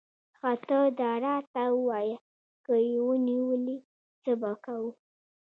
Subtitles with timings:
[0.37, 2.17] ښه ته داراته ووایه،
[2.65, 3.77] که یې ونیولې،
[4.21, 4.89] څه به کوو؟